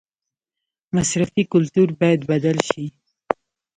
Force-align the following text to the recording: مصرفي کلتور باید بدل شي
مصرفي 0.95 1.43
کلتور 1.53 1.89
باید 1.99 2.21
بدل 2.31 2.57
شي 2.69 2.85